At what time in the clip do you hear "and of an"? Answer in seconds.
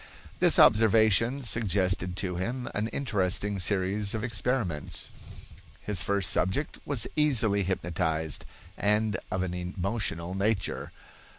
8.79-9.53